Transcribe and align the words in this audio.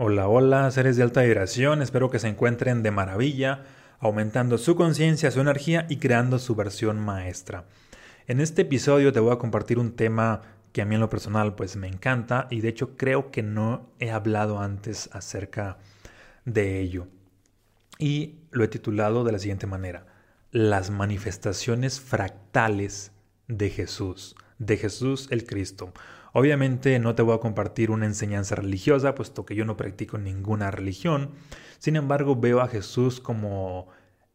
Hola, 0.00 0.28
hola, 0.28 0.70
seres 0.70 0.96
de 0.96 1.02
alta 1.02 1.22
vibración, 1.22 1.82
espero 1.82 2.08
que 2.08 2.20
se 2.20 2.28
encuentren 2.28 2.84
de 2.84 2.92
maravilla, 2.92 3.64
aumentando 3.98 4.56
su 4.56 4.76
conciencia, 4.76 5.32
su 5.32 5.40
energía 5.40 5.86
y 5.88 5.96
creando 5.96 6.38
su 6.38 6.54
versión 6.54 7.00
maestra. 7.00 7.64
En 8.28 8.38
este 8.38 8.62
episodio 8.62 9.12
te 9.12 9.18
voy 9.18 9.32
a 9.32 9.38
compartir 9.38 9.76
un 9.76 9.96
tema 9.96 10.42
que 10.70 10.82
a 10.82 10.84
mí 10.84 10.94
en 10.94 11.00
lo 11.00 11.10
personal 11.10 11.56
pues 11.56 11.74
me 11.74 11.88
encanta 11.88 12.46
y 12.48 12.60
de 12.60 12.68
hecho 12.68 12.96
creo 12.96 13.32
que 13.32 13.42
no 13.42 13.90
he 13.98 14.12
hablado 14.12 14.60
antes 14.60 15.10
acerca 15.12 15.78
de 16.44 16.78
ello. 16.78 17.08
Y 17.98 18.36
lo 18.52 18.62
he 18.62 18.68
titulado 18.68 19.24
de 19.24 19.32
la 19.32 19.40
siguiente 19.40 19.66
manera, 19.66 20.06
las 20.52 20.90
manifestaciones 20.90 21.98
fractales 21.98 23.10
de 23.48 23.70
Jesús, 23.70 24.36
de 24.58 24.76
Jesús 24.76 25.28
el 25.30 25.44
Cristo. 25.46 25.92
Obviamente 26.32 26.98
no 26.98 27.14
te 27.14 27.22
voy 27.22 27.34
a 27.34 27.40
compartir 27.40 27.90
una 27.90 28.06
enseñanza 28.06 28.54
religiosa, 28.54 29.14
puesto 29.14 29.46
que 29.46 29.54
yo 29.54 29.64
no 29.64 29.76
practico 29.76 30.18
ninguna 30.18 30.70
religión. 30.70 31.30
Sin 31.78 31.96
embargo, 31.96 32.36
veo 32.36 32.60
a 32.60 32.68
Jesús 32.68 33.20
como 33.20 33.88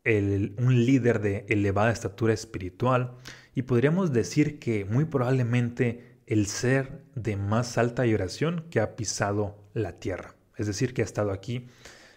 un 0.05 0.85
líder 0.85 1.21
de 1.21 1.45
elevada 1.47 1.91
estatura 1.91 2.33
espiritual 2.33 3.15
y 3.55 3.61
podríamos 3.61 4.11
decir 4.11 4.59
que 4.59 4.83
muy 4.83 5.05
probablemente 5.05 6.19
el 6.27 6.47
ser 6.47 7.03
de 7.15 7.37
más 7.37 7.77
alta 7.77 8.03
vibración 8.03 8.65
que 8.69 8.79
ha 8.79 8.95
pisado 8.95 9.63
la 9.73 9.99
tierra. 9.99 10.35
Es 10.57 10.67
decir, 10.67 10.93
que 10.93 11.01
ha 11.01 11.05
estado 11.05 11.31
aquí 11.31 11.67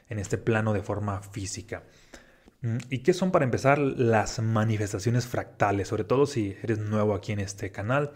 en 0.09 0.19
este 0.19 0.39
plano 0.39 0.73
de 0.73 0.83
forma 0.83 1.23
física. 1.23 1.85
Mm, 2.63 2.79
¿Y 2.91 2.99
qué 2.99 3.13
son 3.13 3.31
para 3.31 3.45
empezar 3.45 3.79
las 3.79 4.41
manifestaciones 4.41 5.27
fractales? 5.27 5.89
Sobre 5.89 6.05
todo 6.05 6.27
si 6.27 6.57
eres 6.63 6.79
nuevo 6.79 7.15
aquí 7.15 7.33
en 7.33 7.41
este 7.41 7.71
canal. 7.71 8.13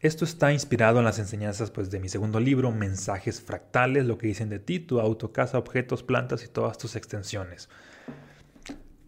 Esto 0.00 0.24
está 0.24 0.52
inspirado 0.52 0.98
en 0.98 1.04
las 1.06 1.18
enseñanzas 1.18 1.70
pues, 1.70 1.90
de 1.90 1.98
mi 1.98 2.10
segundo 2.10 2.38
libro, 2.38 2.72
Mensajes 2.72 3.40
Fractales, 3.40 4.04
lo 4.04 4.18
que 4.18 4.26
dicen 4.26 4.50
de 4.50 4.58
ti, 4.58 4.78
tu 4.78 5.00
auto, 5.00 5.32
casa, 5.32 5.56
objetos, 5.56 6.02
plantas 6.02 6.44
y 6.44 6.48
todas 6.48 6.76
tus 6.76 6.94
extensiones. 6.94 7.70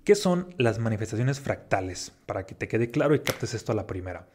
¿Qué 0.04 0.14
son 0.14 0.54
las 0.56 0.78
manifestaciones 0.78 1.40
fractales? 1.40 2.12
Para 2.24 2.46
que 2.46 2.54
te 2.54 2.68
quede 2.68 2.90
claro 2.90 3.14
y 3.14 3.18
captes 3.18 3.52
esto 3.52 3.72
a 3.72 3.74
la 3.74 3.86
primera. 3.86 4.26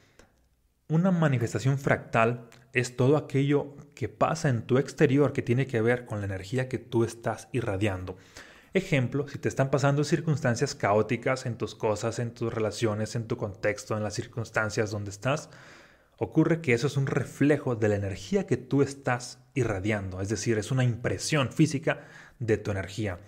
Una 0.88 1.09
manifestación 1.09 1.80
fractal 1.80 2.49
es 2.73 2.97
todo 2.97 3.17
aquello 3.17 3.75
que 3.95 4.09
pasa 4.09 4.49
en 4.49 4.64
tu 4.64 4.77
exterior 4.77 5.31
que 5.31 5.41
tiene 5.41 5.66
que 5.66 5.81
ver 5.81 6.05
con 6.05 6.19
la 6.19 6.25
energía 6.25 6.67
que 6.67 6.77
tú 6.77 7.05
estás 7.05 7.47
irradiando. 7.53 8.17
Ejemplo, 8.73 9.27
si 9.27 9.38
te 9.38 9.50
están 9.50 9.69
pasando 9.69 10.05
circunstancias 10.05 10.75
caóticas 10.75 11.45
en 11.45 11.58
tus 11.58 11.75
cosas, 11.75 12.19
en 12.19 12.33
tus 12.33 12.53
relaciones, 12.53 13.17
en 13.17 13.27
tu 13.27 13.36
contexto, 13.36 13.97
en 13.97 14.03
las 14.03 14.14
circunstancias 14.14 14.91
donde 14.91 15.11
estás, 15.11 15.50
ocurre 16.17 16.61
que 16.61 16.72
eso 16.72 16.88
es 16.88 16.95
un 16.95 17.05
reflejo 17.05 17.75
de 17.75 17.89
la 17.89 17.95
energía 17.95 18.47
que 18.47 18.55
tú 18.55 18.81
estás 18.81 19.39
irradiando, 19.55 20.22
es 20.22 20.30
decir, 20.30 20.58
es 20.58 20.72
una 20.72 20.86
impresión 20.86 21.52
física 21.52 22.08
de 22.39 22.58
tu 22.58 22.72
energía. 22.72 23.19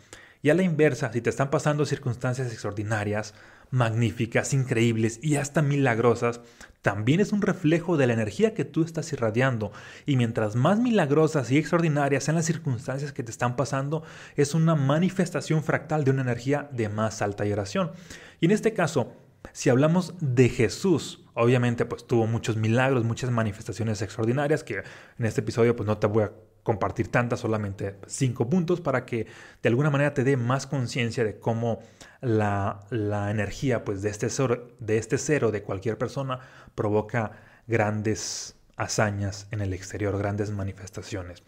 Y 0.42 0.50
a 0.50 0.54
la 0.54 0.64
inversa, 0.64 1.12
si 1.12 1.20
te 1.20 1.30
están 1.30 1.50
pasando 1.50 1.86
circunstancias 1.86 2.50
extraordinarias, 2.50 3.34
magníficas, 3.74 4.54
increíbles 4.54 5.20
y 5.24 5.38
hasta 5.38 5.64
milagrosas, 5.64 6.42
también 6.84 7.20
es 7.20 7.32
un 7.32 7.42
reflejo 7.42 7.98
de 7.98 8.06
la 8.06 8.14
energía 8.14 8.54
que 8.54 8.66
tú 8.66 8.84
estás 8.84 9.12
irradiando. 9.14 9.72
Y 10.06 10.16
mientras 10.16 10.56
más 10.56 10.80
milagrosas 10.80 11.50
y 11.50 11.58
extraordinarias 11.58 12.24
sean 12.24 12.36
las 12.36 12.46
circunstancias 12.46 13.14
que 13.14 13.24
te 13.24 13.32
están 13.32 13.56
pasando, 13.56 14.04
es 14.36 14.54
una 14.54 14.76
manifestación 14.76 15.64
fractal 15.64 16.04
de 16.04 16.12
una 16.12 16.22
energía 16.22 16.70
de 16.72 16.88
más 16.88 17.24
alta 17.24 17.46
vibración. 17.46 17.92
Y 18.40 18.46
en 18.46 18.52
este 18.52 18.74
caso, 18.74 19.12
si 19.54 19.72
hablamos 19.72 20.14
de 20.20 20.50
Jesús, 20.50 21.26
obviamente 21.34 21.86
pues 21.86 22.06
tuvo 22.06 22.28
muchos 22.28 22.58
milagros, 22.58 23.04
muchas 23.04 23.32
manifestaciones 23.32 24.04
extraordinarias 24.04 24.64
que 24.64 24.84
en 25.18 25.26
este 25.26 25.42
episodio 25.42 25.76
pues 25.76 25.88
no 25.88 25.98
te 25.98 26.06
voy 26.06 26.26
a 26.26 26.32
compartir 26.64 27.10
tantas, 27.10 27.42
solamente 27.42 27.98
cinco 28.08 28.50
puntos 28.50 28.82
para 28.82 29.06
que 29.06 29.28
de 29.62 29.70
alguna 29.70 29.90
manera 29.90 30.14
te 30.14 30.24
dé 30.24 30.38
más 30.38 30.66
conciencia 30.66 31.24
de 31.24 31.38
cómo 31.38 31.80
la, 32.22 32.86
energía 33.30 33.84
pues 33.84 34.02
de 34.02 34.10
este, 34.10 34.30
cero, 34.30 34.70
de 34.80 34.98
este 34.98 35.18
cero 35.18 35.52
de 35.52 35.62
cualquier 35.62 35.98
persona 35.98 36.40
provoca 36.74 37.32
grandes 37.68 38.56
hazañas 38.78 39.48
en 39.52 39.62
el 39.62 39.74
exterior, 39.74 40.18
grandes 40.18 40.52
manifestaciones. 40.52 41.44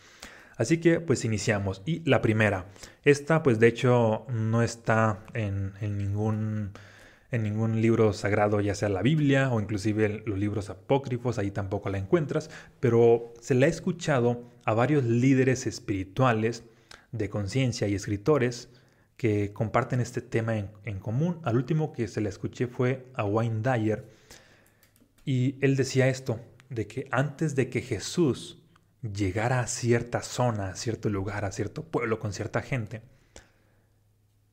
Así 0.58 0.80
que 0.80 1.00
pues 1.00 1.26
iniciamos. 1.26 1.82
Y 1.86 2.08
la 2.10 2.22
primera, 2.22 2.66
esta 3.04 3.44
pues 3.44 3.60
de 3.60 3.68
hecho 3.68 4.26
no 4.30 4.62
está 4.62 5.20
en, 5.34 5.74
en 5.82 5.98
ningún 5.98 6.72
en 7.32 7.44
ningún 7.44 7.82
libro 7.82 8.14
sagrado, 8.14 8.62
ya 8.62 8.76
sea 8.76 8.90
la 8.90 9.02
Biblia 9.02 9.52
o 9.52 9.60
inclusive 9.60 10.24
los 10.26 10.38
libros 10.38 10.70
apócrifos, 10.70 11.38
ahí 11.38 11.52
tampoco 11.52 11.90
la 11.90 11.98
encuentras, 11.98 12.50
pero 12.80 13.34
se 13.42 13.56
la 13.56 13.66
ha 13.66 13.70
escuchado 13.70 14.44
a 14.64 14.74
varios 14.74 15.04
líderes 15.04 15.68
espirituales 15.68 16.64
de 17.12 17.30
conciencia 17.30 17.88
y 17.88 17.96
escritores 17.96 18.70
que 19.18 19.54
comparten 19.54 20.02
este 20.02 20.22
tema 20.22 20.58
en, 20.58 21.00
común. 21.00 21.40
Al 21.44 21.56
último 21.56 21.94
que 21.94 22.08
se 22.08 22.22
le 22.22 22.30
escuché 22.30 22.68
fue 22.68 23.08
a 23.14 23.24
Wayne 23.24 23.62
Dyer 23.62 24.06
y 25.24 25.56
él 25.62 25.76
decía 25.76 26.08
esto, 26.08 26.40
de 26.70 26.88
que 26.88 27.08
antes 27.12 27.56
de 27.56 27.70
que 27.70 27.82
Jesús 27.82 28.62
llegara 29.02 29.60
a 29.60 29.68
cierta 29.68 30.22
zona, 30.22 30.70
a 30.70 30.76
cierto 30.76 31.10
lugar, 31.10 31.46
a 31.46 31.52
cierto 31.52 31.84
pueblo 31.84 32.20
con 32.20 32.34
cierta 32.34 32.62
gente, 32.62 33.02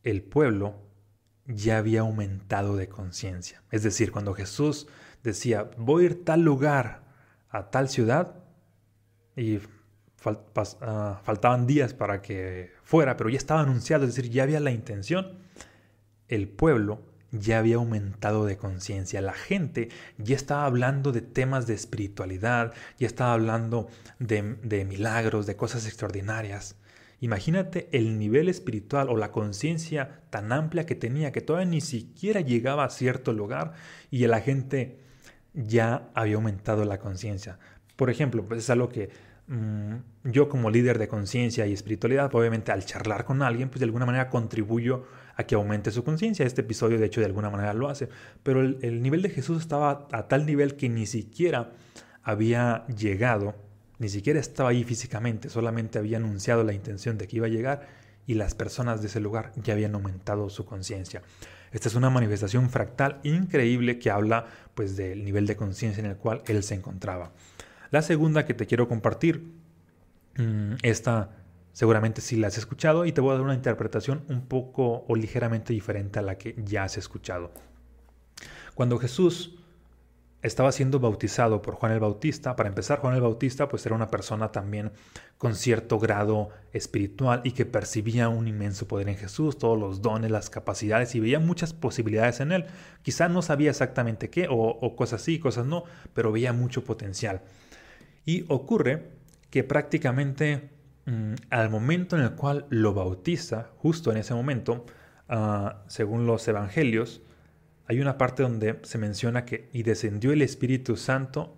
el 0.02 0.22
pueblo 0.22 0.91
ya 1.54 1.78
había 1.78 2.00
aumentado 2.00 2.76
de 2.76 2.88
conciencia. 2.88 3.62
Es 3.70 3.82
decir, 3.82 4.12
cuando 4.12 4.34
Jesús 4.34 4.86
decía, 5.22 5.70
voy 5.76 6.04
a 6.04 6.06
ir 6.06 6.24
tal 6.24 6.42
lugar, 6.42 7.02
a 7.50 7.70
tal 7.70 7.88
ciudad, 7.88 8.34
y 9.36 9.60
ah, 10.80 11.20
faltaban 11.24 11.66
días 11.66 11.94
para 11.94 12.22
que 12.22 12.72
fuera, 12.82 13.16
pero 13.16 13.30
ya 13.30 13.38
estaba 13.38 13.60
anunciado, 13.60 14.04
es 14.04 14.14
decir, 14.14 14.30
ya 14.30 14.42
había 14.42 14.60
la 14.60 14.70
intención, 14.70 15.38
el 16.28 16.48
pueblo 16.48 17.00
ya 17.30 17.58
había 17.58 17.76
aumentado 17.76 18.44
de 18.44 18.58
conciencia, 18.58 19.22
la 19.22 19.32
gente 19.32 19.88
ya 20.18 20.36
estaba 20.36 20.66
hablando 20.66 21.12
de 21.12 21.22
temas 21.22 21.66
de 21.66 21.74
espiritualidad, 21.74 22.74
ya 22.98 23.06
estaba 23.06 23.32
hablando 23.32 23.88
de 24.18 24.84
milagros, 24.84 25.46
de 25.46 25.56
cosas 25.56 25.86
extraordinarias. 25.86 26.76
Imagínate 27.22 27.88
el 27.92 28.18
nivel 28.18 28.48
espiritual 28.48 29.08
o 29.08 29.16
la 29.16 29.30
conciencia 29.30 30.22
tan 30.30 30.50
amplia 30.50 30.86
que 30.86 30.96
tenía 30.96 31.30
que 31.30 31.40
todavía 31.40 31.70
ni 31.70 31.80
siquiera 31.80 32.40
llegaba 32.40 32.84
a 32.84 32.90
cierto 32.90 33.32
lugar 33.32 33.74
y 34.10 34.26
la 34.26 34.40
gente 34.40 34.98
ya 35.54 36.10
había 36.14 36.34
aumentado 36.34 36.84
la 36.84 36.98
conciencia. 36.98 37.60
Por 37.94 38.10
ejemplo, 38.10 38.44
pues 38.44 38.58
es 38.58 38.70
algo 38.70 38.88
que 38.88 39.10
mm, 39.46 40.30
yo 40.32 40.48
como 40.48 40.68
líder 40.68 40.98
de 40.98 41.06
conciencia 41.06 41.64
y 41.64 41.72
espiritualidad, 41.72 42.34
obviamente 42.34 42.72
al 42.72 42.84
charlar 42.84 43.24
con 43.24 43.40
alguien, 43.42 43.68
pues 43.68 43.78
de 43.78 43.84
alguna 43.84 44.04
manera 44.04 44.28
contribuyo 44.28 45.04
a 45.36 45.44
que 45.44 45.54
aumente 45.54 45.92
su 45.92 46.02
conciencia. 46.02 46.44
Este 46.44 46.62
episodio 46.62 46.98
de 46.98 47.06
hecho 47.06 47.20
de 47.20 47.26
alguna 47.26 47.50
manera 47.50 47.72
lo 47.72 47.88
hace. 47.88 48.08
Pero 48.42 48.62
el 48.62 49.00
nivel 49.00 49.22
de 49.22 49.30
Jesús 49.30 49.60
estaba 49.60 50.08
a 50.10 50.26
tal 50.26 50.44
nivel 50.44 50.74
que 50.74 50.88
ni 50.88 51.06
siquiera 51.06 51.70
había 52.24 52.84
llegado 52.88 53.54
ni 54.02 54.08
siquiera 54.08 54.40
estaba 54.40 54.70
ahí 54.70 54.82
físicamente, 54.82 55.48
solamente 55.48 55.96
había 55.96 56.16
anunciado 56.16 56.64
la 56.64 56.72
intención 56.72 57.18
de 57.18 57.28
que 57.28 57.36
iba 57.36 57.46
a 57.46 57.50
llegar 57.50 57.86
y 58.26 58.34
las 58.34 58.52
personas 58.56 59.00
de 59.00 59.06
ese 59.06 59.20
lugar 59.20 59.52
ya 59.54 59.74
habían 59.74 59.94
aumentado 59.94 60.50
su 60.50 60.64
conciencia. 60.64 61.22
Esta 61.70 61.88
es 61.88 61.94
una 61.94 62.10
manifestación 62.10 62.68
fractal 62.68 63.20
increíble 63.22 64.00
que 64.00 64.10
habla 64.10 64.46
pues 64.74 64.96
del 64.96 65.24
nivel 65.24 65.46
de 65.46 65.54
conciencia 65.54 66.02
en 66.02 66.10
el 66.10 66.16
cual 66.16 66.42
él 66.46 66.64
se 66.64 66.74
encontraba. 66.74 67.30
La 67.92 68.02
segunda 68.02 68.44
que 68.44 68.54
te 68.54 68.66
quiero 68.66 68.88
compartir, 68.88 69.52
mm, 70.36 70.78
esta 70.82 71.36
seguramente 71.72 72.22
sí 72.22 72.34
la 72.34 72.48
has 72.48 72.58
escuchado 72.58 73.06
y 73.06 73.12
te 73.12 73.20
voy 73.20 73.30
a 73.30 73.34
dar 73.34 73.42
una 73.42 73.54
interpretación 73.54 74.24
un 74.28 74.48
poco 74.48 75.04
o 75.06 75.14
ligeramente 75.14 75.72
diferente 75.72 76.18
a 76.18 76.22
la 76.22 76.38
que 76.38 76.56
ya 76.64 76.82
has 76.82 76.98
escuchado. 76.98 77.52
Cuando 78.74 78.98
Jesús 78.98 79.60
estaba 80.42 80.72
siendo 80.72 80.98
bautizado 80.98 81.62
por 81.62 81.74
Juan 81.74 81.92
el 81.92 82.00
Bautista. 82.00 82.56
Para 82.56 82.68
empezar, 82.68 82.98
Juan 82.98 83.14
el 83.14 83.20
Bautista 83.20 83.68
pues 83.68 83.86
era 83.86 83.94
una 83.94 84.08
persona 84.08 84.50
también 84.50 84.90
con 85.38 85.54
cierto 85.54 85.98
grado 85.98 86.50
espiritual 86.72 87.40
y 87.44 87.52
que 87.52 87.64
percibía 87.64 88.28
un 88.28 88.48
inmenso 88.48 88.88
poder 88.88 89.08
en 89.08 89.16
Jesús, 89.16 89.56
todos 89.56 89.78
los 89.78 90.02
dones, 90.02 90.30
las 90.30 90.50
capacidades 90.50 91.14
y 91.14 91.20
veía 91.20 91.38
muchas 91.38 91.72
posibilidades 91.72 92.40
en 92.40 92.52
él. 92.52 92.66
Quizá 93.02 93.28
no 93.28 93.40
sabía 93.40 93.70
exactamente 93.70 94.30
qué 94.30 94.48
o, 94.50 94.96
cosas 94.96 95.22
sí, 95.22 95.38
cosas 95.38 95.66
no, 95.66 95.84
pero 96.12 96.32
veía 96.32 96.52
mucho 96.52 96.84
potencial. 96.84 97.42
Y 98.24 98.44
ocurre 98.48 99.10
que 99.50 99.62
prácticamente 99.62 100.70
mm, 101.06 101.34
al 101.50 101.70
momento 101.70 102.16
en 102.16 102.22
el 102.22 102.32
cual 102.32 102.66
lo 102.68 102.94
bautiza, 102.94 103.70
justo 103.76 104.10
en 104.10 104.18
ese 104.18 104.34
momento, 104.34 104.86
ah, 105.28 105.82
según 105.86 106.26
los 106.26 106.46
evangelios, 106.48 107.22
hay 107.86 108.00
una 108.00 108.18
parte 108.18 108.42
donde 108.42 108.78
se 108.82 108.98
menciona 108.98 109.44
que 109.44 109.68
y 109.72 109.82
descendió 109.82 110.32
el 110.32 110.42
Espíritu 110.42 110.96
Santo 110.96 111.54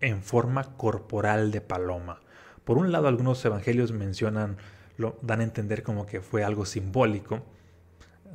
en 0.00 0.22
forma 0.22 0.76
corporal 0.76 1.50
de 1.50 1.60
paloma. 1.60 2.20
Por 2.64 2.78
un 2.78 2.92
lado, 2.92 3.08
algunos 3.08 3.44
evangelios 3.44 3.92
mencionan, 3.92 4.58
lo 4.96 5.18
dan 5.22 5.40
a 5.40 5.44
entender 5.44 5.82
como 5.82 6.06
que 6.06 6.20
fue 6.20 6.44
algo 6.44 6.66
simbólico, 6.66 7.42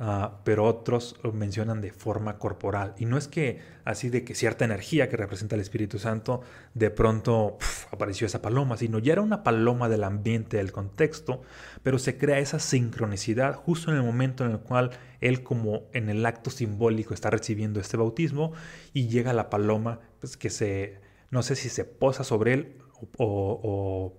Ah, 0.00 0.40
pero 0.42 0.64
otros 0.64 1.14
lo 1.22 1.32
mencionan 1.32 1.80
de 1.80 1.92
forma 1.92 2.38
corporal. 2.38 2.94
Y 2.98 3.04
no 3.04 3.16
es 3.16 3.28
que 3.28 3.60
así 3.84 4.08
de 4.08 4.24
que 4.24 4.34
cierta 4.34 4.64
energía 4.64 5.08
que 5.08 5.16
representa 5.16 5.54
el 5.54 5.60
Espíritu 5.60 6.00
Santo, 6.00 6.40
de 6.74 6.90
pronto 6.90 7.58
apareció 7.92 8.26
esa 8.26 8.42
paloma, 8.42 8.76
sino 8.76 8.98
ya 8.98 9.12
era 9.12 9.22
una 9.22 9.44
paloma 9.44 9.88
del 9.88 10.02
ambiente, 10.02 10.56
del 10.56 10.72
contexto, 10.72 11.42
pero 11.84 12.00
se 12.00 12.18
crea 12.18 12.40
esa 12.40 12.58
sincronicidad 12.58 13.54
justo 13.54 13.92
en 13.92 13.98
el 13.98 14.02
momento 14.02 14.44
en 14.44 14.50
el 14.50 14.58
cual 14.58 14.90
él 15.20 15.44
como 15.44 15.84
en 15.92 16.08
el 16.08 16.26
acto 16.26 16.50
simbólico 16.50 17.14
está 17.14 17.30
recibiendo 17.30 17.78
este 17.78 17.96
bautismo 17.96 18.52
y 18.92 19.06
llega 19.06 19.32
la 19.32 19.48
paloma 19.48 20.00
pues, 20.18 20.36
que 20.36 20.50
se, 20.50 20.98
no 21.30 21.44
sé 21.44 21.54
si 21.54 21.68
se 21.68 21.84
posa 21.84 22.24
sobre 22.24 22.54
él 22.54 22.76
o, 23.18 24.12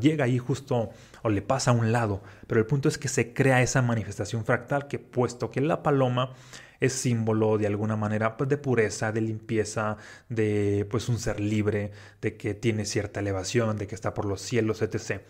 llega 0.00 0.24
ahí 0.24 0.38
justo 0.38 0.90
o 1.22 1.28
le 1.28 1.42
pasa 1.42 1.70
a 1.70 1.74
un 1.74 1.92
lado, 1.92 2.22
pero 2.46 2.60
el 2.60 2.66
punto 2.66 2.88
es 2.88 2.98
que 2.98 3.08
se 3.08 3.32
crea 3.32 3.62
esa 3.62 3.82
manifestación 3.82 4.44
fractal 4.44 4.88
que 4.88 4.98
puesto 4.98 5.50
que 5.50 5.60
la 5.60 5.82
paloma 5.82 6.34
es 6.80 6.94
símbolo 6.94 7.58
de 7.58 7.66
alguna 7.66 7.96
manera 7.96 8.36
pues, 8.36 8.48
de 8.48 8.56
pureza, 8.56 9.12
de 9.12 9.20
limpieza, 9.20 9.98
de 10.28 10.86
pues 10.90 11.08
un 11.08 11.18
ser 11.18 11.38
libre, 11.40 11.92
de 12.20 12.36
que 12.36 12.54
tiene 12.54 12.84
cierta 12.86 13.20
elevación, 13.20 13.76
de 13.76 13.86
que 13.86 13.94
está 13.94 14.14
por 14.14 14.24
los 14.24 14.40
cielos, 14.40 14.82
etc. 14.82 15.20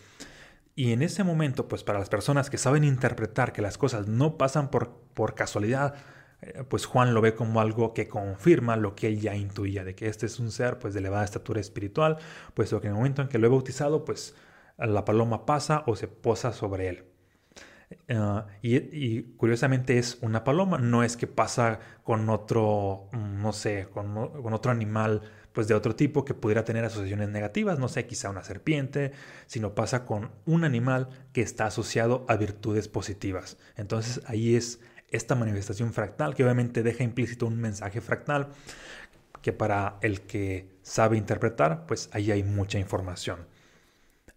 Y 0.75 0.93
en 0.93 1.01
ese 1.01 1.23
momento, 1.23 1.67
pues 1.67 1.83
para 1.83 1.99
las 1.99 2.09
personas 2.09 2.49
que 2.49 2.57
saben 2.57 2.83
interpretar 2.83 3.51
que 3.51 3.61
las 3.61 3.77
cosas 3.77 4.07
no 4.07 4.37
pasan 4.37 4.71
por, 4.71 4.91
por 5.13 5.35
casualidad, 5.35 5.95
pues 6.69 6.85
Juan 6.85 7.13
lo 7.13 7.21
ve 7.21 7.35
como 7.35 7.61
algo 7.61 7.93
que 7.93 8.07
confirma 8.07 8.75
lo 8.75 8.95
que 8.95 9.07
él 9.07 9.19
ya 9.19 9.35
intuía, 9.35 9.83
de 9.83 9.95
que 9.95 10.07
este 10.07 10.25
es 10.25 10.39
un 10.39 10.51
ser 10.51 10.79
pues 10.79 10.93
de 10.93 10.99
elevada 10.99 11.23
estatura 11.23 11.61
espiritual, 11.61 12.17
puesto 12.53 12.81
que 12.81 12.87
en 12.87 12.93
el 12.93 12.97
momento 12.97 13.21
en 13.21 13.27
que 13.27 13.37
lo 13.37 13.47
he 13.47 13.49
bautizado, 13.49 14.05
pues 14.05 14.35
la 14.77 15.05
paloma 15.05 15.45
pasa 15.45 15.83
o 15.85 15.95
se 15.95 16.07
posa 16.07 16.53
sobre 16.53 16.89
él. 16.89 17.05
Eh, 18.07 18.41
y, 18.61 19.21
curiosamente 19.35 19.97
es 19.97 20.17
una 20.21 20.43
paloma, 20.43 20.77
no 20.77 21.03
es 21.03 21.17
que 21.17 21.27
pasa 21.27 21.79
con 22.03 22.29
otro, 22.29 23.09
mm, 23.11 23.41
no 23.41 23.53
sé, 23.53 23.87
con, 23.91 24.13
con, 24.41 24.53
otro 24.53 24.71
animal 24.71 25.21
pues 25.51 25.67
de 25.67 25.73
otro 25.73 25.95
tipo 25.95 26.23
que 26.23 26.33
pudiera 26.33 26.63
tener 26.63 26.85
asociaciones 26.85 27.27
negativas, 27.29 27.77
no 27.77 27.89
sé, 27.89 28.07
quizá 28.07 28.29
una 28.29 28.43
serpiente, 28.43 29.11
sino 29.47 29.75
pasa 29.75 30.05
con 30.05 30.31
un 30.45 30.63
animal 30.63 31.09
que 31.33 31.41
está 31.41 31.65
asociado 31.65 32.25
a 32.29 32.37
virtudes 32.37 32.87
positivas. 32.87 33.57
Entonces 33.75 34.21
ahí 34.27 34.55
es 34.55 34.79
esta 35.11 35.35
manifestación 35.35 35.93
fractal, 35.93 36.33
que 36.35 36.43
obviamente 36.43 36.83
deja 36.83 37.03
implícito 37.03 37.45
un 37.45 37.59
mensaje 37.59 38.01
fractal, 38.01 38.49
que 39.41 39.53
para 39.53 39.97
el 40.01 40.21
que 40.21 40.69
sabe 40.81 41.17
interpretar, 41.17 41.85
pues 41.85 42.09
ahí 42.13 42.31
hay 42.31 42.43
mucha 42.43 42.79
información. 42.79 43.47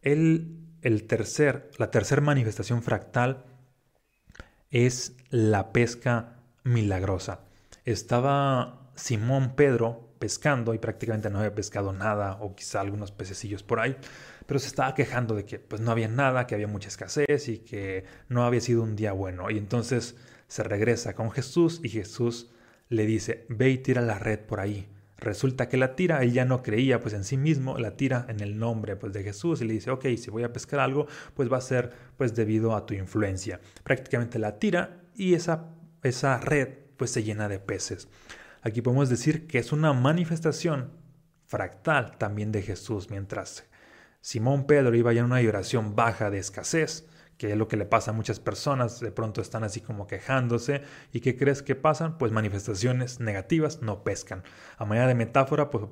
El, 0.03 0.59
el 0.83 1.07
tercer, 1.07 1.71
la 1.79 1.91
tercera 1.91 2.21
manifestación 2.21 2.83
fractal 2.83 3.45
es 4.71 5.17
la 5.31 5.73
pesca 5.73 6.37
milagrosa. 6.65 7.41
Estaba 7.85 8.91
Simón 8.95 9.55
Pedro 9.55 10.15
pescando 10.19 10.75
y 10.75 10.79
prácticamente 10.79 11.29
no 11.31 11.39
había 11.39 11.55
pescado 11.55 11.93
nada 11.93 12.39
o 12.41 12.55
quizá 12.55 12.81
algunos 12.81 13.13
pececillos 13.13 13.63
por 13.63 13.81
ahí, 13.81 13.97
pero 14.47 14.61
se 14.61 14.69
estaba 14.69 14.95
quejando 14.95 15.35
de 15.35 15.45
que 15.45 15.59
pues 15.59 15.81
no 15.81 15.91
había 15.91 16.09
nada, 16.09 16.47
que 16.47 16.55
había 16.55 16.67
mucha 16.67 16.89
escasez 16.89 17.49
y 17.49 17.59
que 17.59 18.05
no 18.29 18.45
había 18.45 18.61
sido 18.61 18.83
un 18.83 18.97
día 18.97 19.13
bueno. 19.13 19.51
Y 19.51 19.59
entonces 19.59 20.17
se 20.49 20.63
regresa 20.63 21.15
con 21.15 21.31
Jesús 21.31 21.81
y 21.83 21.89
Jesús 21.89 22.51
le 22.89 23.07
dice, 23.07 23.47
ve 23.49 23.71
y 23.71 23.79
tira 23.79 24.03
la 24.03 24.19
red 24.19 24.41
por 24.41 24.61
ahí. 24.61 24.89
Resulta 25.17 25.69
que 25.69 25.77
la 25.77 25.97
tira, 25.97 26.23
él 26.23 26.33
ya 26.33 26.45
no 26.45 26.63
creía 26.63 27.01
pues 27.01 27.15
en 27.15 27.25
sí 27.25 27.37
mismo, 27.37 27.79
la 27.79 27.97
tira 27.97 28.27
en 28.29 28.41
el 28.41 28.59
nombre 28.59 28.97
pues 28.97 29.13
de 29.13 29.23
Jesús 29.23 29.63
y 29.63 29.65
le 29.65 29.73
dice, 29.73 29.91
ok, 29.91 30.05
si 30.19 30.31
voy 30.31 30.43
a 30.43 30.53
pescar 30.53 30.81
algo, 30.81 31.07
pues 31.35 31.51
va 31.51 31.57
a 31.57 31.63
ser 31.63 31.93
pues 32.17 32.35
debido 32.35 32.75
a 32.75 32.85
tu 32.85 32.95
influencia. 32.95 33.61
Prácticamente 33.83 34.39
la 34.39 34.59
tira 34.59 35.03
y 35.15 35.35
esa, 35.35 35.71
esa 36.03 36.39
red 36.39 36.69
pues 36.97 37.11
se 37.11 37.23
llena 37.23 37.49
de 37.49 37.59
peces. 37.59 38.09
Aquí 38.61 38.83
podemos 38.83 39.09
decir 39.09 39.47
que 39.47 39.59
es 39.59 39.73
una 39.73 39.93
manifestación 39.93 40.91
fractal 41.47 42.19
también 42.19 42.51
de 42.53 42.63
Jesús, 42.63 43.11
mientras 43.11 43.65
Simón 44.25 44.67
Pedro 44.67 44.95
iba 44.95 45.13
ya 45.13 45.21
en 45.21 45.27
una 45.27 45.47
oración 45.47 45.95
baja 45.95 46.31
de 46.31 46.39
escasez, 46.39 47.07
que 47.37 47.53
es 47.53 47.59
lo 47.59 47.69
que 47.69 47.77
le 47.77 47.85
pasa 47.85 48.11
a 48.11 48.15
muchas 48.15 48.41
personas, 48.41 48.99
de 49.01 49.13
pronto 49.13 49.43
están 49.43 49.65
así 49.65 49.83
como 49.83 50.07
quejándose 50.07 50.81
y 51.13 51.21
¿qué 51.21 51.37
crees 51.37 51.61
que 51.61 51.75
pasan? 51.75 52.17
Pues 52.17 52.33
manifestaciones 52.33 53.21
negativas 53.21 53.83
no 53.83 54.03
pescan. 54.03 54.43
A 54.79 54.87
manera 54.87 55.09
de 55.09 55.15
metáfora, 55.15 55.69
pues 55.69 55.85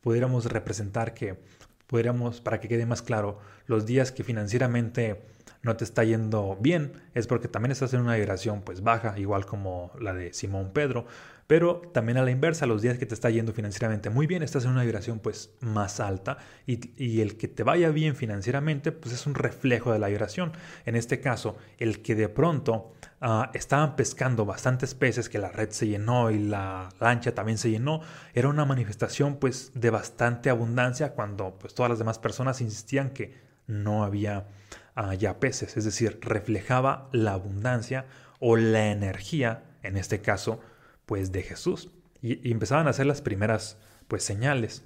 pudiéramos 0.00 0.46
representar 0.46 1.12
que, 1.12 1.38
pudiéramos, 1.86 2.40
para 2.40 2.58
que 2.58 2.68
quede 2.68 2.86
más 2.86 3.02
claro, 3.02 3.38
los 3.66 3.84
días 3.84 4.12
que 4.12 4.24
financieramente 4.24 5.20
no 5.62 5.76
te 5.76 5.84
está 5.84 6.04
yendo 6.04 6.56
bien 6.60 6.92
es 7.14 7.26
porque 7.26 7.48
también 7.48 7.72
estás 7.72 7.94
en 7.94 8.00
una 8.00 8.16
vibración 8.16 8.62
pues 8.62 8.82
baja, 8.82 9.18
igual 9.18 9.46
como 9.46 9.92
la 9.98 10.12
de 10.12 10.32
Simón 10.32 10.72
Pedro, 10.72 11.06
pero 11.46 11.82
también 11.92 12.16
a 12.16 12.22
la 12.22 12.30
inversa, 12.30 12.66
los 12.66 12.80
días 12.80 12.98
que 12.98 13.06
te 13.06 13.14
está 13.14 13.28
yendo 13.28 13.52
financieramente 13.52 14.08
muy 14.08 14.26
bien, 14.26 14.42
estás 14.42 14.64
en 14.64 14.70
una 14.70 14.82
vibración 14.82 15.18
pues 15.18 15.54
más 15.60 16.00
alta 16.00 16.38
y, 16.66 17.20
el 17.20 17.36
que 17.36 17.48
te 17.48 17.62
vaya 17.62 17.90
bien 17.90 18.16
financieramente 18.16 18.92
pues 18.92 19.14
es 19.14 19.26
un 19.26 19.34
reflejo 19.34 19.92
de 19.92 19.98
la 19.98 20.08
vibración. 20.08 20.52
En 20.86 20.96
este 20.96 21.20
caso, 21.20 21.56
el 21.78 22.00
que 22.00 22.14
de 22.14 22.28
pronto 22.28 22.94
ah, 23.20 23.50
estaban 23.52 23.94
pescando 23.94 24.46
bastantes 24.46 24.94
peces, 24.94 25.28
que 25.28 25.38
la 25.38 25.50
red 25.50 25.70
se 25.70 25.86
llenó 25.86 26.30
y 26.30 26.38
la 26.38 26.88
lancha 26.98 27.34
también 27.34 27.58
se 27.58 27.70
llenó, 27.70 28.00
era 28.32 28.48
una 28.48 28.64
manifestación 28.64 29.36
pues 29.36 29.72
de 29.74 29.90
bastante 29.90 30.48
abundancia 30.48 31.12
cuando 31.12 31.58
pues 31.58 31.74
todas 31.74 31.90
las 31.90 31.98
demás 31.98 32.18
personas 32.18 32.62
insistían 32.62 33.10
que 33.10 33.43
no 33.66 34.04
había 34.04 34.46
ah, 34.94 35.14
ya 35.14 35.40
peces, 35.40 35.76
es 35.76 35.84
decir, 35.84 36.18
reflejaba 36.22 37.08
la 37.12 37.32
abundancia 37.32 38.06
o 38.40 38.56
la 38.56 38.90
energía, 38.90 39.64
en 39.82 39.96
este 39.96 40.20
caso, 40.20 40.60
pues 41.06 41.32
de 41.32 41.42
Jesús. 41.42 41.90
Y, 42.22 42.50
empezaban 42.50 42.86
a 42.86 42.90
hacer 42.90 43.06
las 43.06 43.22
primeras 43.22 43.78
pues 44.08 44.22
señales. 44.22 44.84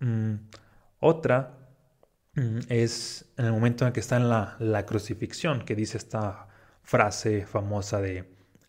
Mm, 0.00 0.34
otra 1.00 1.58
mm, 2.34 2.58
es 2.68 3.26
en 3.36 3.46
el 3.46 3.52
momento 3.52 3.86
en 3.86 3.92
que 3.92 4.00
está 4.00 4.16
en 4.16 4.28
la, 4.28 4.56
la, 4.58 4.86
crucifixión, 4.86 5.64
que 5.64 5.74
dice 5.74 5.98
esta 5.98 6.48
frase 6.82 7.46
famosa 7.46 8.00
de 8.00 8.24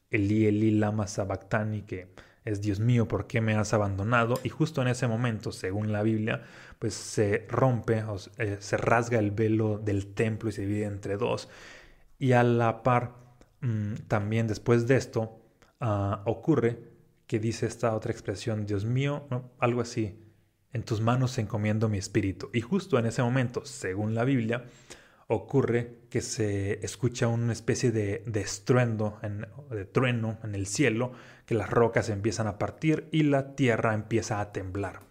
Eli 0.10 0.48
Eli 0.48 0.72
lama 0.72 1.08
sabactani, 1.08 1.84
que 1.84 2.14
es 2.50 2.62
Dios 2.62 2.80
mío, 2.80 3.08
¿por 3.08 3.28
qué 3.28 3.42
me 3.42 3.56
has 3.56 3.74
abandonado? 3.74 4.40
Y 4.44 4.50
justo 4.50 4.82
en 4.82 4.88
ese 4.90 5.08
momento, 5.08 5.52
según 5.52 5.92
la 5.92 6.04
Biblia, 6.04 6.44
pues 6.80 6.94
se 6.94 7.46
rompe, 7.50 8.04
eh, 8.38 8.58
se 8.60 8.78
rasga 8.78 9.20
el 9.20 9.32
velo 9.32 9.78
del 9.78 10.14
templo 10.14 10.50
y 10.50 10.52
se 10.52 10.62
divide 10.62 10.86
entre 10.86 11.18
dos. 11.18 11.50
Y 12.18 12.34
a 12.34 12.44
la 12.44 12.84
par, 12.84 13.16
mm, 13.62 13.94
también 14.08 14.48
después 14.48 14.88
de 14.88 14.98
esto, 14.98 15.40
Ah, 15.80 16.24
ocurre 16.26 16.78
que 17.26 17.40
dice 17.40 17.66
esta 17.66 17.96
otra 17.96 18.12
expresión, 18.12 18.66
Dios 18.66 18.84
mío, 18.86 19.28
algo 19.60 19.82
así, 19.82 20.20
en 20.74 20.84
tus 20.84 21.00
manos 21.00 21.38
encomiendo 21.38 21.88
mi 21.88 21.98
espíritu. 21.98 22.50
Y 22.54 22.62
justo 22.62 23.00
en 23.00 23.06
ese 23.06 23.22
momento, 23.22 23.66
según 23.66 24.14
la 24.14 24.26
Biblia, 24.26 24.66
ocurre 25.32 26.00
que 26.10 26.22
se 26.22 26.84
escucha 26.84 27.28
una 27.28 27.54
especie 27.54 27.92
de, 27.92 28.24
estruendo, 28.34 29.20
de 29.70 29.86
trueno 29.86 30.40
en 30.44 30.56
el 30.56 30.66
cielo, 30.66 31.12
que 31.46 31.54
las 31.54 31.70
rocas 31.70 32.10
empiezan 32.10 32.48
a 32.48 32.58
partir 32.58 33.08
y 33.12 33.22
la 33.24 33.56
tierra 33.56 33.94
empieza 33.94 34.42
a 34.42 34.52
temblar. 34.52 35.02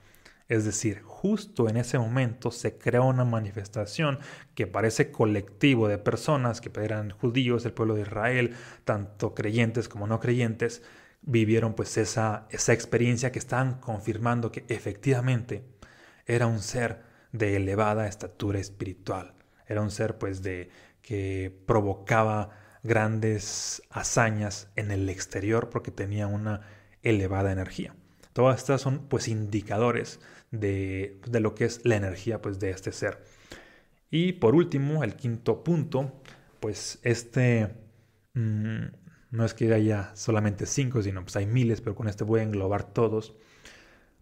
Es 0.49 0.65
decir, 0.65 1.03
justo 1.03 1.69
en 1.69 1.77
ese 1.77 2.01
momento 2.01 2.51
se 2.51 2.77
crea 2.79 3.03
una 3.03 3.25
manifestación 3.25 4.19
que 4.57 4.67
parece 4.67 5.13
colectivo 5.13 5.87
de 5.87 5.99
personas 5.99 6.61
que 6.61 6.73
eran 6.83 7.11
judíos, 7.11 7.65
el 7.65 7.73
pueblo 7.73 7.95
de 7.95 8.03
Israel, 8.03 8.57
tanto 8.85 9.35
creyentes 9.37 9.89
como 9.89 10.09
no 10.09 10.19
creyentes, 10.19 10.83
vivieron 11.23 11.75
pues 11.75 11.97
esa, 11.97 12.49
esa 12.51 12.73
experiencia 12.73 13.31
que 13.31 13.39
estaban 13.39 13.79
confirmando 13.79 14.51
que 14.51 14.65
efectivamente 14.69 15.63
era 16.27 16.49
un 16.49 16.59
ser 16.61 17.03
de 17.31 17.55
elevada 17.55 18.09
estatura 18.09 18.59
espiritual, 18.59 19.35
era 19.69 19.83
un 19.83 19.91
ser 19.91 20.19
pues 20.19 20.43
de 20.43 20.71
que 21.03 21.57
provocaba 21.67 22.51
grandes 22.83 23.83
hazañas 23.91 24.69
en 24.77 24.91
el 24.91 25.09
exterior 25.09 25.71
porque 25.71 25.91
tenía 25.91 26.27
una 26.27 26.63
elevada 27.03 27.53
energía. 27.53 27.95
Todas 28.33 28.59
estas 28.59 28.81
son 28.81 29.09
pues 29.09 29.29
indicadores 29.29 30.21
de, 30.51 31.21
lo 31.31 31.55
que 31.55 31.67
es 31.67 31.85
la 31.85 31.97
energía 31.97 32.41
pues 32.41 32.59
de 32.59 32.71
este 32.71 32.93
ser. 32.93 33.23
Y 34.11 34.35
por 34.35 34.55
último, 34.55 35.05
el 35.05 35.17
quinto 35.17 35.63
punto, 35.63 36.23
pues 36.61 36.99
este 37.03 37.75
mm, 38.35 38.85
no 39.31 39.45
es 39.45 39.55
que 39.55 39.73
haya 39.75 40.13
solamente 40.15 40.67
cinco, 40.67 41.03
sino 41.03 41.23
pues 41.23 41.37
hay 41.37 41.47
miles, 41.47 41.81
pero 41.81 41.95
con 41.95 42.09
este 42.09 42.25
voy 42.25 42.41
a 42.41 42.45
englobar 42.45 42.85
todos. 42.85 43.35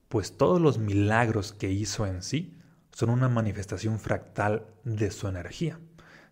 Pues 0.09 0.37
todos 0.37 0.61
los 0.61 0.79
milagros 0.79 1.53
que 1.53 1.71
hizo 1.71 2.07
en 2.07 2.23
sí 2.23 2.57
son 2.97 3.11
una 3.11 3.29
manifestación 3.29 3.99
fractal 4.01 4.65
de 4.83 5.11
su 5.11 5.29
energía. 5.29 5.79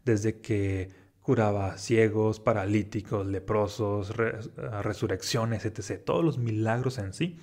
Desde 0.03 0.41
que 0.41 0.89
curaba 1.21 1.77
ciegos, 1.77 2.41
paralíticos, 2.41 3.27
leprosos, 3.27 4.17
resurrecciones, 4.17 5.67
etc. 5.67 6.03
Todos 6.03 6.25
los 6.25 6.39
milagros 6.39 6.97
en 6.97 7.13
sí 7.13 7.39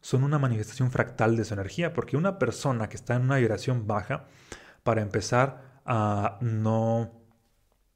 son 0.00 0.22
una 0.22 0.38
manifestación 0.38 0.92
fractal 0.92 1.36
de 1.36 1.44
su 1.44 1.54
energía, 1.54 1.92
porque 1.92 2.16
una 2.16 2.38
persona 2.38 2.88
que 2.88 2.94
está 2.94 3.16
en 3.16 3.22
una 3.22 3.38
vibración 3.38 3.88
baja, 3.88 4.28
para 4.84 5.02
empezar, 5.02 5.82
a 5.84 6.38
no, 6.40 7.10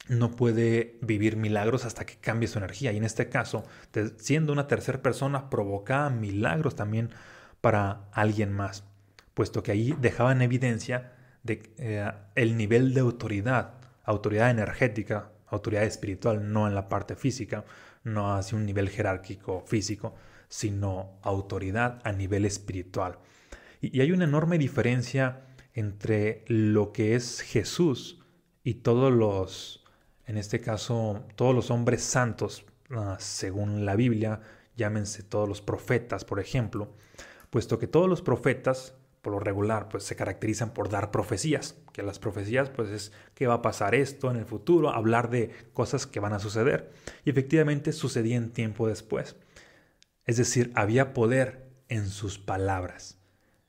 no 0.09 0.31
puede 0.33 0.99
vivir 1.03 1.37
milagros 1.37 1.85
hasta 1.85 2.05
que 2.05 2.17
cambie 2.17 2.49
su 2.49 2.59
energía. 2.59 2.91
Y 2.91 2.97
en 2.97 3.05
este 3.05 3.29
caso, 3.29 3.63
siendo 4.17 4.53
una 4.53 4.67
tercera 4.67 5.01
persona, 5.01 5.51
provocaba 5.51 6.11
milagros 6.11 6.75
también 6.75 7.11
para 7.61 8.09
alguien 8.11 8.53
más, 8.53 8.83
puesto 9.35 9.63
que 9.63 9.73
ahí 9.73 9.95
dejaba 10.01 10.33
en 10.33 10.43
evidencia 10.43 11.13
de, 11.43 11.75
eh, 11.79 12.11
el 12.35 12.57
nivel 12.57 12.95
de 12.95 13.01
autoridad, 13.01 13.75
autoridad 14.05 14.51
energética, 14.51 15.31
autoridad 15.47 15.85
espiritual, 15.85 16.53
no 16.53 16.67
en 16.67 16.75
la 16.75 16.89
parte 16.89 17.17
física, 17.17 17.65
no 18.05 18.35
hacia 18.35 18.57
un 18.57 18.67
nivel 18.67 18.89
jerárquico 18.89 19.65
físico, 19.67 20.15
sino 20.49 21.19
autoridad 21.23 22.01
a 22.05 22.13
nivel 22.13 22.45
espiritual. 22.45 23.19
Y, 23.81 24.01
hay 24.01 24.13
una 24.13 24.25
enorme 24.25 24.59
diferencia 24.59 25.43
entre 25.75 26.45
lo 26.47 26.93
que 26.93 27.15
es 27.15 27.41
Jesús 27.41 28.21
y 28.63 28.75
todos 28.75 29.13
los 29.13 29.85
en 30.27 30.39
este 30.39 30.61
caso 30.61 31.25
todos 31.37 31.55
los 31.55 31.71
hombres 31.71 32.03
santos, 32.03 32.65
ah, 32.91 33.17
según 33.19 33.85
la 33.85 33.95
Biblia, 33.95 34.41
llámense 34.77 35.23
todos 35.23 35.49
los 35.49 35.61
profetas, 35.61 36.25
por 36.25 36.41
ejemplo, 36.41 36.93
puesto 37.51 37.79
que 37.79 37.87
todos 37.87 38.09
los 38.09 38.23
profetas, 38.23 38.95
por 39.25 39.33
lo 39.33 39.41
regular, 39.41 39.89
pues 39.89 40.05
se 40.05 40.15
caracterizan 40.15 40.75
por 40.75 40.91
dar 40.91 41.11
profecías, 41.11 41.77
que 41.93 42.03
las 42.05 42.21
profecías 42.21 42.69
pues 42.69 42.91
es 42.91 43.13
que 43.35 43.47
va 43.47 43.55
a 43.55 43.63
pasar 43.63 43.95
esto 43.97 44.31
en 44.31 44.37
el 44.37 44.45
futuro, 44.45 44.91
hablar 44.91 45.31
de 45.31 45.51
cosas 45.73 46.07
que 46.07 46.21
van 46.21 46.35
a 46.35 46.39
suceder, 46.39 46.93
y 47.25 47.31
efectivamente 47.31 47.93
sucedían 47.93 48.51
tiempo 48.51 48.87
después. 48.87 49.35
Es 50.27 50.37
decir, 50.37 50.71
había 50.75 51.15
poder 51.15 51.71
en 51.89 52.07
sus 52.07 52.39
palabras. 52.39 53.19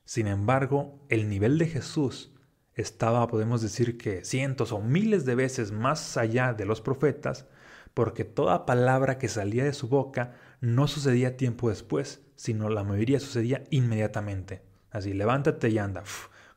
Sin 0.04 0.28
embargo, 0.28 1.00
el 1.10 1.30
nivel 1.30 1.58
de 1.58 1.68
Jesús 1.68 2.36
estaba, 2.74 3.26
podemos 3.28 3.62
decir 3.62 3.98
que 3.98 4.26
cientos 4.26 4.74
o 4.74 4.82
miles 4.82 5.24
de 5.26 5.36
veces 5.36 5.72
más 5.72 6.18
allá 6.18 6.54
de 6.54 6.66
los 6.66 6.82
profetas, 6.82 7.48
porque 7.94 8.26
toda 8.26 8.66
palabra 8.66 9.18
que 9.18 9.30
salía 9.30 9.64
de 9.64 9.74
su 9.74 9.88
boca 9.88 10.36
no 10.60 10.88
sucedía 10.88 11.38
tiempo 11.38 11.70
después, 11.70 12.22
sino 12.36 12.68
la 12.68 12.84
mayoría 12.84 13.22
sucedía 13.22 13.64
inmediatamente. 13.70 14.75
Así, 14.96 15.14
levántate 15.14 15.68
y 15.70 15.78
anda, 15.78 16.04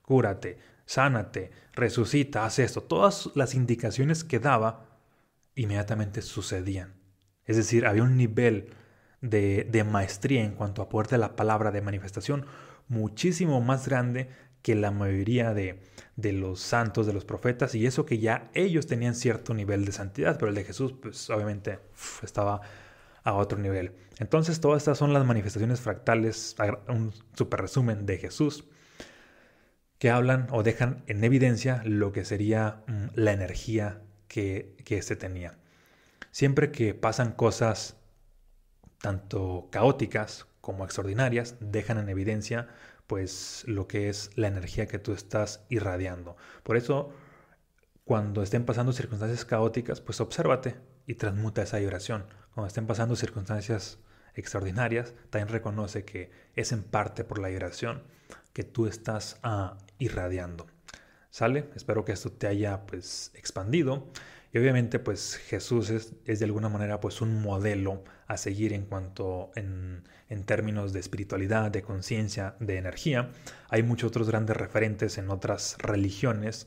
cúrate, 0.01 0.59
sánate, 0.87 1.51
resucita, 1.73 2.45
haz 2.45 2.61
esto. 2.61 2.83
Todas 2.83 3.31
las 3.35 3.55
indicaciones 3.55 4.23
que 4.23 4.39
daba 4.39 4.87
inmediatamente 5.57 6.23
sucedían. 6.23 6.95
Es 7.47 7.57
decir, 7.57 7.85
había 7.85 8.05
un 8.05 8.17
nivel 8.17 8.75
de, 9.21 9.67
de 9.69 9.83
maestría 9.83 10.45
en 10.45 10.53
cuanto 10.53 10.83
a 10.83 10.89
poder 10.89 11.09
de 11.09 11.19
la 11.19 11.35
palabra 11.35 11.73
de 11.73 11.83
manifestación 11.83 12.47
muchísimo 12.87 13.61
más 13.61 13.89
grande 13.89 14.29
que 14.63 14.77
la 14.77 14.93
mayoría 14.93 15.53
de, 15.53 15.81
de, 16.15 16.33
los 16.33 16.61
santos, 16.61 17.09
de 17.09 17.15
los 17.15 17.25
profetas, 17.25 17.75
y 17.75 17.87
eso 17.87 18.07
que 18.07 18.19
ya 18.19 18.51
ellos 18.55 18.87
tenían 18.87 19.17
cierto 19.17 19.53
nivel 19.53 19.85
de 19.85 19.91
santidad, 19.91 20.39
pero 20.39 20.51
el 20.51 20.55
de 20.55 20.65
Jesús, 20.65 20.95
pues 21.03 21.29
obviamente 21.31 21.81
estaba 22.23 22.61
a 23.29 23.35
otro 23.35 23.59
nivel. 23.59 23.93
Entonces, 24.19 24.61
todas 24.61 24.79
estas 24.79 24.97
son 24.97 25.13
las 25.13 25.27
manifestaciones 25.27 25.81
fractales, 25.81 26.57
un 26.89 27.13
super 27.35 27.61
resumen 27.61 28.07
de 28.07 28.17
Jesús, 28.17 28.65
que 29.99 30.11
hablan 30.11 30.47
o 30.51 30.63
dejan 30.63 31.05
en 31.09 31.23
evidencia 31.23 31.83
lo 31.85 32.13
que 32.13 32.25
sería 32.25 32.83
mm, 32.87 33.07
la 33.15 33.33
energía 33.33 34.01
que, 34.29 34.77
que 34.85 34.97
éste 34.97 35.15
tenía. 35.17 35.59
Siempre 36.31 36.73
que 36.73 36.95
pasan 36.95 37.33
cosas 37.33 37.97
tanto 39.03 39.69
caóticas 39.71 40.47
como 40.61 40.85
extraordinarias, 40.85 41.57
dejan 41.61 41.99
en 41.99 42.09
evidencia 42.09 42.69
pues 43.07 43.65
lo 43.67 43.89
que 43.89 44.09
es 44.09 44.31
la 44.37 44.49
energía 44.49 44.87
que 44.87 44.99
tú 44.99 45.13
estás 45.13 45.65
irradiando. 45.69 46.37
Por 46.63 46.77
eso, 46.77 47.13
cuando 48.05 48.43
estén 48.43 48.65
pasando 48.65 48.93
circunstancias 48.93 49.45
caóticas, 49.45 50.01
pues 50.01 50.21
obsérvate 50.21 50.77
y 51.07 51.15
transmuta 51.15 51.63
esa 51.63 51.79
vibración. 51.79 52.27
Cuando 52.59 52.67
estén 52.67 52.89
pasando 52.89 53.15
circunstancias 53.15 54.01
extraordinarias, 54.35 55.15
también 55.31 55.47
reconoce 55.47 56.05
que 56.05 56.33
es 56.57 56.73
en 56.73 56.83
parte 56.83 57.23
por 57.23 57.39
la 57.39 57.47
vibración 57.47 58.03
que 58.53 58.65
tú 58.65 58.89
estás 58.89 59.39
ah, 59.45 59.79
irradiando. 60.01 60.67
¿Sale? 61.31 61.71
Espero 61.77 62.05
que 62.05 62.11
esto 62.11 62.33
te 62.33 62.49
haya 62.49 62.85
pues 62.85 63.31
expandido. 63.35 64.09
Y 64.53 64.59
obviamente 64.59 64.99
pues 64.99 65.37
Jesús 65.37 65.89
es, 65.91 66.15
es 66.25 66.41
de 66.41 66.47
alguna 66.47 66.69
manera 66.69 66.99
pues 66.99 67.21
un 67.21 67.41
modelo 67.41 68.03
a 68.27 68.37
seguir 68.37 68.73
en 68.73 68.87
cuanto 68.87 69.53
en, 69.55 70.03
en 70.29 70.43
términos 70.43 70.93
de 70.93 70.99
espiritualidad, 70.99 71.71
de 71.71 71.83
conciencia, 71.83 72.57
de 72.59 72.77
energía. 72.77 73.31
Hay 73.69 73.85
muchos 73.85 74.09
otros 74.09 74.29
grandes 74.29 74.57
referentes 74.57 75.17
en 75.17 75.31
otras 75.31 75.77
religiones 75.79 76.67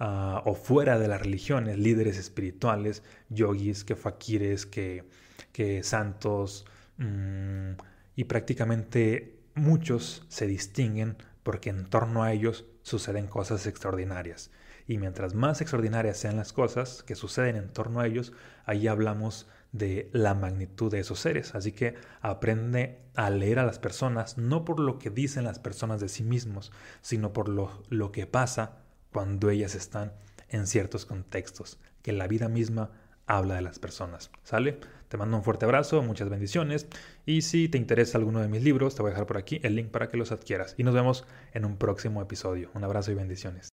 uh, 0.00 0.40
o 0.44 0.54
fuera 0.54 0.98
de 0.98 1.08
las 1.08 1.20
religiones, 1.20 1.78
líderes 1.78 2.18
espirituales, 2.18 3.02
yogis, 3.28 3.84
que 3.84 3.96
fakires, 3.96 4.66
que, 4.66 5.04
que 5.52 5.82
santos 5.82 6.66
mmm, 6.98 7.72
y 8.16 8.24
prácticamente 8.24 9.38
muchos 9.54 10.24
se 10.28 10.46
distinguen 10.46 11.16
porque 11.42 11.70
en 11.70 11.86
torno 11.86 12.22
a 12.22 12.32
ellos 12.32 12.66
suceden 12.82 13.26
cosas 13.26 13.66
extraordinarias. 13.66 14.50
Y 14.86 14.98
mientras 14.98 15.34
más 15.34 15.60
extraordinarias 15.60 16.16
sean 16.16 16.36
las 16.36 16.52
cosas 16.52 17.02
que 17.02 17.14
suceden 17.14 17.56
en 17.56 17.68
torno 17.68 18.00
a 18.00 18.06
ellos, 18.06 18.32
ahí 18.64 18.88
hablamos 18.88 19.46
de 19.72 20.08
la 20.12 20.34
magnitud 20.34 20.90
de 20.90 21.00
esos 21.00 21.20
seres. 21.20 21.54
Así 21.54 21.72
que 21.72 21.94
aprende 22.22 23.02
a 23.14 23.28
leer 23.28 23.58
a 23.58 23.66
las 23.66 23.78
personas 23.78 24.38
no 24.38 24.64
por 24.64 24.80
lo 24.80 24.98
que 24.98 25.10
dicen 25.10 25.44
las 25.44 25.58
personas 25.58 26.00
de 26.00 26.08
sí 26.08 26.24
mismos, 26.24 26.72
sino 27.02 27.34
por 27.34 27.50
lo, 27.50 27.82
lo 27.90 28.12
que 28.12 28.26
pasa 28.26 28.78
cuando 29.12 29.50
ellas 29.50 29.74
están 29.74 30.12
en 30.48 30.66
ciertos 30.66 31.06
contextos, 31.06 31.78
que 32.02 32.12
la 32.12 32.26
vida 32.26 32.48
misma 32.48 32.90
habla 33.26 33.54
de 33.54 33.62
las 33.62 33.78
personas. 33.78 34.30
¿Sale? 34.42 34.80
Te 35.08 35.16
mando 35.16 35.36
un 35.36 35.44
fuerte 35.44 35.64
abrazo, 35.64 36.02
muchas 36.02 36.28
bendiciones 36.28 36.86
y 37.24 37.42
si 37.42 37.68
te 37.68 37.78
interesa 37.78 38.18
alguno 38.18 38.40
de 38.40 38.48
mis 38.48 38.62
libros, 38.62 38.94
te 38.94 39.02
voy 39.02 39.10
a 39.10 39.12
dejar 39.12 39.26
por 39.26 39.38
aquí 39.38 39.60
el 39.62 39.76
link 39.76 39.88
para 39.88 40.08
que 40.08 40.16
los 40.16 40.32
adquieras 40.32 40.74
y 40.76 40.84
nos 40.84 40.94
vemos 40.94 41.24
en 41.52 41.64
un 41.64 41.76
próximo 41.76 42.20
episodio. 42.20 42.70
Un 42.74 42.84
abrazo 42.84 43.12
y 43.12 43.14
bendiciones. 43.14 43.67